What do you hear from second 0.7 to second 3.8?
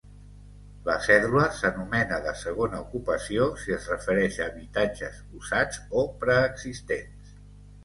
La cèdula s’anomena de segona ocupació si